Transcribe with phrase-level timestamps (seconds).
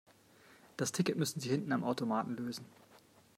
[0.77, 2.65] Das Ticket müssen Sie hinten am Automaten lösen.